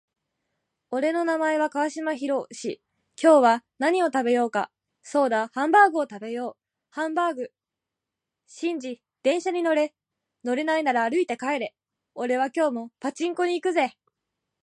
[0.89, 2.27] 俺の名前は川島寛。
[2.27, 2.47] 今
[3.21, 4.71] 日は何を食べようか。
[5.03, 6.57] そうだハンバーグを食べよう。
[6.89, 7.51] ハンバーグ。
[8.47, 9.93] シンジ、電車に乗れ。
[10.43, 11.75] 乗らないなら歩いて帰れ。
[12.15, 13.93] 俺は今日もパチンコに行くぜ。